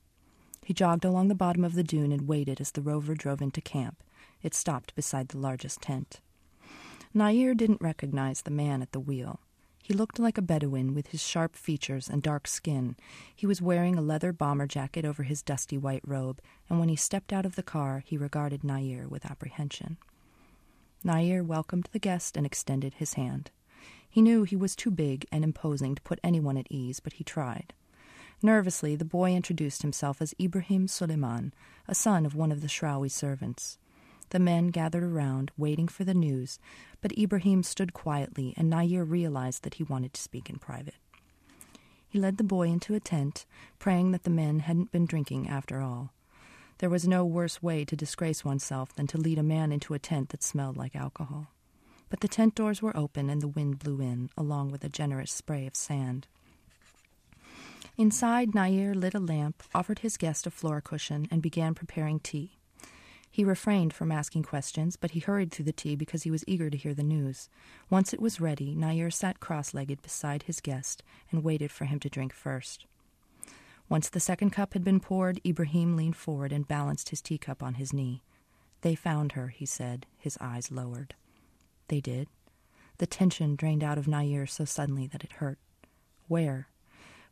He 0.64 0.74
jogged 0.74 1.06
along 1.06 1.28
the 1.28 1.36
bottom 1.36 1.64
of 1.64 1.74
the 1.74 1.84
dune 1.84 2.12
and 2.12 2.28
waited 2.28 2.62
as 2.62 2.72
the 2.72 2.82
rover 2.82 3.16
drove 3.16 3.42
into 3.42 3.62
camp. 3.62 4.04
It 4.42 4.54
stopped 4.54 4.96
beside 4.96 5.30
the 5.30 5.38
largest 5.38 5.82
tent. 5.82 6.22
Nayir 7.14 7.56
didn't 7.56 7.82
recognize 7.82 8.42
the 8.42 8.52
man 8.52 8.82
at 8.82 8.92
the 8.92 9.00
wheel. 9.00 9.40
He 9.84 9.94
looked 9.94 10.20
like 10.20 10.38
a 10.38 10.42
Bedouin 10.42 10.94
with 10.94 11.08
his 11.08 11.22
sharp 11.22 11.56
features 11.56 12.08
and 12.08 12.22
dark 12.22 12.48
skin. 12.48 12.96
He 13.36 13.48
was 13.48 13.62
wearing 13.62 13.98
a 13.98 14.02
leather 14.02 14.32
bomber 14.32 14.68
jacket 14.68 15.04
over 15.04 15.24
his 15.24 15.42
dusty 15.42 15.78
white 15.78 16.04
robe, 16.06 16.40
and 16.70 16.80
when 16.80 16.88
he 16.88 16.96
stepped 16.96 17.34
out 17.34 17.46
of 17.46 17.56
the 17.56 17.64
car, 17.64 18.04
he 18.06 18.16
regarded 18.16 18.62
Nayir 18.62 19.10
with 19.10 19.26
apprehension. 19.26 19.98
Nayir 21.04 21.46
welcomed 21.46 21.90
the 21.92 22.00
guest 22.00 22.38
and 22.38 22.46
extended 22.46 22.94
his 22.94 23.16
hand. 23.16 23.50
He 24.08 24.22
knew 24.22 24.44
he 24.44 24.56
was 24.56 24.76
too 24.76 24.92
big 24.92 25.26
and 25.32 25.44
imposing 25.44 25.96
to 25.96 26.02
put 26.04 26.20
anyone 26.24 26.58
at 26.58 26.68
ease, 26.70 27.00
but 27.00 27.14
he 27.14 27.24
tried. 27.24 27.74
Nervously, 28.44 28.96
the 28.96 29.06
boy 29.06 29.34
introduced 29.36 29.84
himself 29.84 30.22
as 30.22 30.34
Ibrahim 30.40 30.88
Suleiman, 30.88 31.54
a 31.88 31.94
son 31.94 32.26
of 32.26 32.34
one 32.34 32.52
of 32.52 32.62
the 32.62 32.68
Shrawi 32.68 33.12
servants. 33.12 33.78
The 34.30 34.40
men 34.40 34.68
gathered 34.68 35.04
around, 35.04 35.52
waiting 35.58 35.88
for 35.88 36.04
the 36.04 36.16
news, 36.16 36.58
but 37.02 37.16
Ibrahim 37.18 37.62
stood 37.62 37.94
quietly, 37.94 38.56
and 38.58 38.72
Nayir 38.72 39.08
realized 39.08 39.64
that 39.64 39.76
he 39.76 39.84
wanted 39.84 40.14
to 40.16 40.22
speak 40.22 40.50
in 40.50 40.58
private. 40.58 40.96
He 42.10 42.20
led 42.20 42.38
the 42.38 42.44
boy 42.44 42.70
into 42.70 42.96
a 42.96 43.00
tent, 43.00 43.46
praying 43.78 44.12
that 44.12 44.24
the 44.24 44.30
men 44.30 44.60
hadn't 44.60 44.92
been 44.92 45.06
drinking 45.06 45.48
after 45.48 45.82
all. 45.82 46.12
There 46.80 46.90
was 46.90 47.08
no 47.08 47.24
worse 47.24 47.62
way 47.62 47.86
to 47.86 47.96
disgrace 47.96 48.44
oneself 48.44 48.96
than 48.96 49.06
to 49.08 49.20
lead 49.20 49.38
a 49.38 49.44
man 49.44 49.72
into 49.72 49.94
a 49.94 50.00
tent 50.00 50.30
that 50.30 50.42
smelled 50.42 50.78
like 50.78 50.96
alcohol. 50.96 51.48
But 52.10 52.22
the 52.22 52.28
tent 52.28 52.56
doors 52.56 52.82
were 52.82 52.98
open 52.98 53.30
and 53.30 53.40
the 53.40 53.48
wind 53.48 53.78
blew 53.78 54.02
in, 54.02 54.32
along 54.36 54.72
with 54.72 54.84
a 54.84 54.90
generous 54.90 55.32
spray 55.32 55.68
of 55.68 55.76
sand. 55.76 56.28
Inside, 58.02 58.54
Nayir 58.54 58.96
lit 58.96 59.14
a 59.14 59.20
lamp, 59.20 59.62
offered 59.76 60.00
his 60.00 60.18
guest 60.18 60.48
a 60.48 60.50
floor 60.50 60.82
cushion, 60.82 61.28
and 61.30 61.40
began 61.40 61.76
preparing 61.76 62.20
tea. 62.20 62.58
He 63.30 63.44
refrained 63.44 63.94
from 63.94 64.12
asking 64.12 64.42
questions, 64.42 64.96
but 64.96 65.12
he 65.12 65.20
hurried 65.20 65.52
through 65.52 65.66
the 65.66 65.72
tea 65.72 65.96
because 65.96 66.24
he 66.24 66.32
was 66.32 66.44
eager 66.48 66.72
to 66.72 66.78
hear 66.78 66.96
the 66.96 67.04
news. 67.04 67.48
Once 67.92 68.12
it 68.12 68.20
was 68.20 68.42
ready, 68.42 68.76
Nayir 68.76 69.14
sat 69.14 69.40
cross 69.40 69.76
legged 69.76 70.02
beside 70.02 70.42
his 70.44 70.62
guest 70.62 71.04
and 71.30 71.44
waited 71.44 71.70
for 71.70 71.86
him 71.86 72.00
to 72.00 72.10
drink 72.10 72.34
first. 72.34 72.88
Once 73.88 74.10
the 74.10 74.20
second 74.20 74.50
cup 74.50 74.74
had 74.74 74.84
been 74.84 75.00
poured, 75.00 75.40
Ibrahim 75.46 75.96
leaned 75.96 76.16
forward 76.16 76.52
and 76.52 76.68
balanced 76.68 77.10
his 77.10 77.22
teacup 77.22 77.62
on 77.62 77.76
his 77.76 77.94
knee. 77.94 78.24
They 78.82 78.96
found 78.96 79.34
her, 79.34 79.50
he 79.50 79.68
said, 79.68 80.08
his 80.18 80.40
eyes 80.42 80.72
lowered. 80.72 81.14
They 81.88 82.02
did. 82.02 82.30
The 82.98 83.06
tension 83.06 83.56
drained 83.56 83.84
out 83.84 84.00
of 84.00 84.08
Nayir 84.08 84.50
so 84.50 84.66
suddenly 84.66 85.06
that 85.06 85.24
it 85.24 85.34
hurt. 85.34 85.60
Where? 86.28 86.68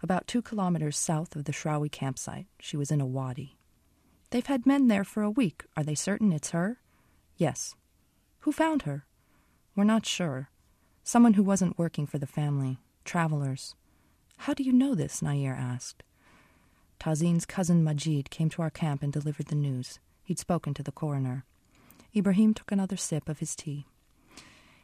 About 0.02 0.28
two 0.28 0.42
kilometers 0.42 0.98
south 0.98 1.36
of 1.36 1.46
the 1.46 1.52
Shrawi 1.52 1.92
campsite. 1.92 2.48
She 2.60 2.78
was 2.78 2.92
in 2.92 3.02
a 3.02 3.06
wadi. 3.06 3.58
They've 4.32 4.46
had 4.46 4.66
men 4.66 4.88
there 4.88 5.04
for 5.04 5.24
a 5.24 5.32
week. 5.32 5.66
Are 5.76 5.84
they 5.84 5.96
certain 5.96 6.32
it's 6.32 6.52
her? 6.52 6.80
Yes. 7.38 7.76
Who 8.42 8.52
found 8.52 8.84
her? 8.84 9.06
We're 9.76 9.84
not 9.84 10.06
sure. 10.06 10.50
Someone 11.04 11.34
who 11.34 11.44
wasn't 11.44 11.80
working 11.80 12.06
for 12.06 12.18
the 12.18 12.28
family. 12.28 12.78
Travelers. 13.04 13.76
How 14.38 14.54
do 14.54 14.64
you 14.64 14.72
know 14.72 14.96
this? 14.96 15.22
Nayir 15.22 15.58
asked. 15.58 16.04
Tazin's 17.00 17.46
cousin 17.46 17.84
Majid 17.84 18.30
came 18.30 18.50
to 18.50 18.62
our 18.62 18.70
camp 18.70 19.02
and 19.02 19.12
delivered 19.12 19.48
the 19.48 19.56
news. 19.56 20.00
He'd 20.24 20.40
spoken 20.40 20.74
to 20.76 20.84
the 20.84 20.92
coroner. 20.92 21.46
Ibrahim 22.16 22.54
took 22.54 22.72
another 22.72 22.98
sip 22.98 23.28
of 23.28 23.40
his 23.40 23.56
tea. 23.56 23.88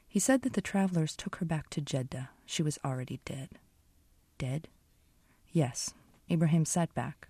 He 0.07 0.19
said 0.19 0.41
that 0.43 0.53
the 0.53 0.61
travelers 0.61 1.15
took 1.15 1.37
her 1.37 1.45
back 1.45 1.69
to 1.71 1.81
Jeddah. 1.81 2.29
She 2.45 2.63
was 2.63 2.79
already 2.85 3.19
dead. 3.25 3.49
Dead? 4.37 4.67
Yes. 5.55 5.93
Ibrahim 6.29 6.65
sat 6.65 6.93
back. 6.93 7.29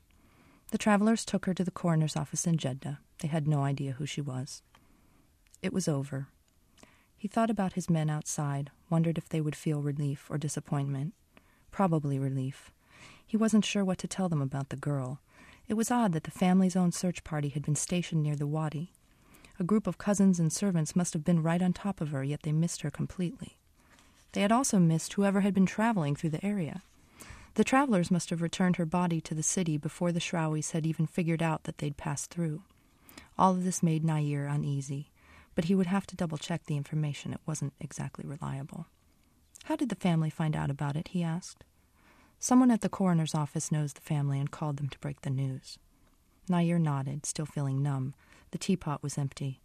The 0.72 0.79
travelers 0.79 1.25
took 1.25 1.46
her 1.46 1.53
to 1.53 1.63
the 1.63 1.70
coroner's 1.70 2.15
office 2.15 2.48
in 2.48 2.58
Jeddah. 2.58 2.98
They 3.20 3.27
had 3.27 3.48
no 3.48 3.62
idea 3.62 3.91
who 3.91 4.08
she 4.08 4.20
was. 4.20 4.63
It 5.62 5.72
was 5.72 5.88
over. 5.88 6.29
He 7.15 7.27
thought 7.27 7.51
about 7.51 7.74
his 7.74 7.88
men 7.88 8.10
outside, 8.10 8.72
wondered 8.89 9.20
if 9.20 9.29
they 9.29 9.41
would 9.41 9.55
feel 9.55 9.84
relief 9.84 10.25
or 10.32 10.39
disappointment. 10.39 11.13
Probably 11.70 12.17
relief. 12.17 12.72
He 13.24 13.38
wasn't 13.38 13.63
sure 13.63 13.86
what 13.86 14.00
to 14.00 14.08
tell 14.08 14.27
them 14.27 14.41
about 14.41 14.70
the 14.70 14.75
girl. 14.75 15.20
It 15.67 15.75
was 15.75 15.91
odd 15.91 16.13
that 16.13 16.24
the 16.24 16.32
family's 16.32 16.75
own 16.75 16.91
search 16.91 17.24
party 17.24 17.50
had 17.50 17.63
been 17.63 17.75
stationed 17.75 18.24
near 18.24 18.36
the 18.36 18.48
wadi. 18.48 18.91
A 19.60 19.63
group 19.63 19.86
of 19.86 20.00
cousins 20.00 20.39
and 20.39 20.51
servants 20.51 20.96
must 20.96 21.13
have 21.13 21.24
been 21.24 21.44
right 21.44 21.62
on 21.62 21.74
top 21.74 22.01
of 22.01 22.10
her, 22.10 22.24
yet 22.24 22.41
they 22.41 22.51
missed 22.51 22.82
her 22.82 22.89
completely. 22.89 23.60
They 24.32 24.41
had 24.41 24.51
also 24.51 24.79
missed 24.79 25.13
whoever 25.13 25.41
had 25.41 25.53
been 25.53 25.67
traveling 25.67 26.15
through 26.15 26.32
the 26.32 26.44
area. 26.44 26.82
The 27.56 27.64
travelers 27.64 28.12
must 28.12 28.32
have 28.32 28.42
returned 28.42 28.76
her 28.76 28.86
body 28.86 29.22
to 29.22 29.34
the 29.34 29.42
city 29.42 29.78
before 29.78 30.12
the 30.12 30.20
Shrawis 30.20 30.72
had 30.72 30.86
even 30.86 31.08
figured 31.08 31.42
out 31.42 31.64
that 31.64 31.78
they'd 31.78 31.96
passed 31.96 32.30
through. 32.30 32.64
All 33.38 33.52
of 33.54 33.64
this 33.64 33.82
made 33.82 34.04
Nayir 34.04 34.46
uneasy, 34.54 35.10
but 35.56 35.66
he 35.66 35.76
would 35.76 35.88
have 35.88 36.06
to 36.08 36.18
double 36.18 36.38
check 36.38 36.66
the 36.66 36.76
information. 36.76 37.32
It 37.32 37.40
wasn't 37.46 37.72
exactly 37.80 38.26
reliable. 38.26 38.88
How 39.64 39.78
did 39.78 39.88
the 39.88 39.96
family 39.96 40.30
find 40.30 40.54
out 40.54 40.70
about 40.70 40.98
it? 40.98 41.10
he 41.10 41.24
asked. 41.24 41.64
Someone 42.40 42.72
at 42.72 42.82
the 42.82 42.90
coroner's 42.90 43.34
office 43.34 43.72
knows 43.72 43.94
the 43.94 44.02
family 44.02 44.38
and 44.38 44.52
called 44.52 44.76
them 44.76 44.90
to 44.90 45.00
break 45.00 45.22
the 45.22 45.30
news. 45.30 45.80
Nayir 46.50 46.80
nodded, 46.80 47.26
still 47.26 47.46
feeling 47.46 47.82
numb. 47.82 48.16
The 48.52 48.58
teapot 48.58 49.02
was 49.02 49.18
empty. 49.18 49.62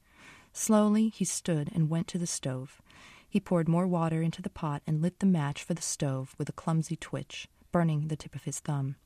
Slowly, 0.52 1.08
he 1.08 1.24
stood 1.24 1.68
and 1.74 1.90
went 1.90 2.06
to 2.08 2.18
the 2.18 2.26
stove. 2.28 2.80
He 3.28 3.40
poured 3.40 3.68
more 3.68 3.88
water 3.88 4.22
into 4.22 4.42
the 4.42 4.48
pot 4.48 4.80
and 4.86 5.02
lit 5.02 5.18
the 5.18 5.26
match 5.26 5.64
for 5.64 5.74
the 5.74 5.82
stove 5.82 6.36
with 6.38 6.48
a 6.48 6.52
clumsy 6.52 6.94
twitch 6.94 7.48
burning 7.72 8.08
the 8.08 8.16
tip 8.16 8.34
of 8.34 8.44
his 8.44 8.60
thumb. 8.60 8.96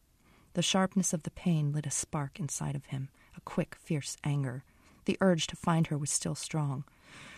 The 0.55 0.63
sharpness 0.63 1.13
of 1.13 1.25
the 1.25 1.31
pain 1.31 1.73
lit 1.73 1.87
a 1.87 1.91
spark 1.91 2.39
inside 2.39 2.77
of 2.77 2.87
him, 2.87 3.09
a 3.37 3.41
quick, 3.41 3.77
fierce 3.79 4.17
anger. 4.25 4.65
The 5.05 5.19
urge 5.21 5.47
to 5.49 5.57
find 5.57 5.89
her 5.89 5.99
was 5.99 6.11
still 6.11 6.35
strong. 6.35 6.85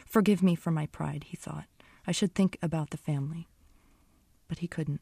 Forgive 0.07 0.43
me 0.43 0.55
for 0.55 0.71
my 0.71 0.87
pride, 0.87 1.25
he 1.25 1.37
thought. 1.37 1.67
I 2.07 2.13
should 2.13 2.35
think 2.35 2.59
about 2.63 2.91
the 2.91 2.97
family. 2.97 3.49
But 4.49 4.59
he 4.59 4.69
couldn't. 4.69 5.01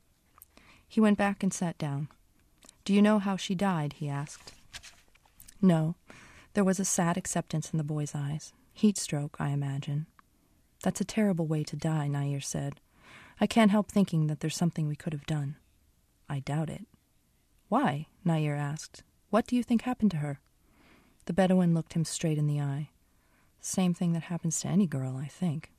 He 0.88 1.00
went 1.00 1.18
back 1.18 1.42
and 1.42 1.52
sat 1.52 1.76
down. 1.76 2.08
Do 2.84 2.94
you 2.94 3.02
know 3.02 3.18
how 3.18 3.36
she 3.36 3.54
died? 3.54 3.94
he 3.94 4.08
asked. 4.08 4.52
No. 5.60 5.96
There 6.54 6.64
was 6.64 6.78
a 6.78 6.84
sad 6.84 7.16
acceptance 7.16 7.70
in 7.70 7.78
the 7.78 7.84
boy's 7.84 8.14
eyes. 8.14 8.52
Heat 8.72 8.96
stroke, 8.96 9.36
I 9.40 9.48
imagine. 9.48 10.06
That's 10.82 11.00
a 11.00 11.04
terrible 11.04 11.46
way 11.46 11.64
to 11.64 11.76
die, 11.76 12.08
Nayir 12.10 12.44
said. 12.44 12.80
I 13.40 13.46
can't 13.46 13.70
help 13.70 13.90
thinking 13.90 14.28
that 14.28 14.40
there's 14.40 14.56
something 14.56 14.86
we 14.86 14.96
could 14.96 15.12
have 15.12 15.26
done. 15.26 15.56
I 16.28 16.40
doubt 16.40 16.70
it. 16.70 16.86
Why? 17.68 18.06
Nayir 18.24 18.56
asked. 18.56 19.02
What 19.30 19.46
do 19.46 19.56
you 19.56 19.62
think 19.62 19.82
happened 19.82 20.10
to 20.12 20.18
her? 20.18 20.40
The 21.26 21.32
Bedouin 21.32 21.74
looked 21.74 21.94
him 21.94 22.04
straight 22.04 22.38
in 22.38 22.46
the 22.46 22.60
eye. 22.60 22.90
Same 23.60 23.94
thing 23.94 24.12
that 24.12 24.24
happens 24.24 24.60
to 24.60 24.68
any 24.68 24.86
girl, 24.86 25.16
I 25.16 25.26
think. 25.26 25.72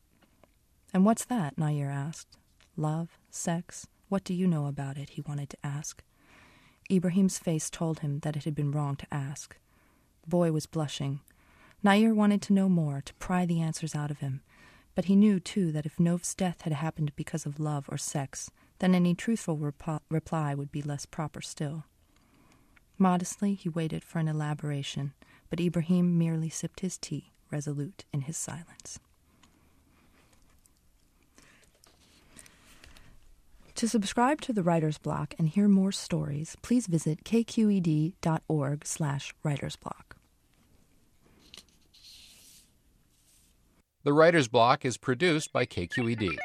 And 0.94 1.06
what's 1.06 1.25
that? 1.25 1.56
Nayir 1.56 1.92
asked. 1.94 2.38
Love? 2.75 3.18
Sex? 3.30 3.88
What 4.10 4.24
do 4.24 4.34
you 4.34 4.48
know 4.48 4.66
about 4.66 4.98
it? 4.98 5.12
he 5.12 5.22
wanted 5.22 5.50
to 5.52 5.58
ask. 5.64 6.04
Ibrahim's 6.92 7.40
face 7.40 7.70
told 7.70 8.00
him 8.00 8.20
that 8.20 8.36
it 8.36 8.44
had 8.44 8.56
been 8.56 8.72
wrong 8.72 8.96
to 8.98 9.14
ask. 9.14 9.58
The 10.24 10.30
boy 10.30 10.52
was 10.52 10.66
blushing. 10.66 11.22
Nayir 11.84 12.14
wanted 12.16 12.42
to 12.44 12.54
know 12.54 12.70
more, 12.70 13.02
to 13.02 13.14
pry 13.16 13.46
the 13.46 13.62
answers 13.62 13.96
out 13.96 14.12
of 14.12 14.20
him, 14.20 14.42
but 14.96 15.06
he 15.06 15.16
knew, 15.16 15.40
too, 15.40 15.72
that 15.72 15.86
if 15.86 16.00
Nouf's 16.00 16.34
death 16.34 16.62
had 16.62 16.74
happened 16.74 17.16
because 17.16 17.46
of 17.46 17.60
love 17.60 17.86
or 17.90 17.98
sex, 17.98 18.50
then 18.79 18.96
any 18.96 19.13
truthful 19.13 19.58
rep- 19.58 20.03
reply 20.10 20.53
would 20.53 20.72
be 20.72 20.82
less 20.82 21.05
proper 21.05 21.41
still. 21.41 21.86
Modestly, 22.98 23.53
he 23.53 23.70
waited 23.70 24.03
for 24.03 24.20
an 24.20 24.27
elaboration, 24.27 25.13
but 25.50 25.60
Ibrahim 25.60 26.17
merely 26.17 26.50
sipped 26.50 26.79
his 26.79 26.98
tea, 26.98 27.32
resolute 27.51 28.05
in 28.13 28.22
his 28.22 28.38
silence. 28.38 29.00
To 33.75 33.89
subscribe 33.89 34.39
to 34.41 34.53
the 34.53 34.63
Writer's 34.63 34.98
Block 34.98 35.34
and 35.38 35.50
hear 35.50 35.67
more 35.67 35.91
stories, 35.91 36.55
please 36.62 36.88
visit 36.88 37.25
kqed.org 37.25 38.86
slash 38.86 39.34
writersblock. 39.44 40.15
The 44.03 44.13
Writer's 44.13 44.48
Block 44.48 44.86
is 44.86 44.98
produced 44.98 45.51
by 45.51 45.65
KQED. 45.65 46.38